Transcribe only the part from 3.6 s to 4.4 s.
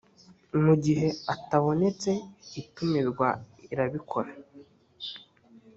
irabikora